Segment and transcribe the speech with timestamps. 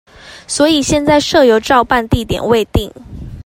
[0.47, 2.91] 所以現在社遊照辦地點未定